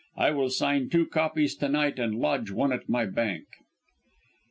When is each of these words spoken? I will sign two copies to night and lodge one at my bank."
I 0.17 0.31
will 0.31 0.49
sign 0.49 0.89
two 0.89 1.05
copies 1.05 1.53
to 1.57 1.69
night 1.69 1.99
and 1.99 2.15
lodge 2.15 2.49
one 2.49 2.73
at 2.73 2.89
my 2.89 3.05
bank." 3.05 3.45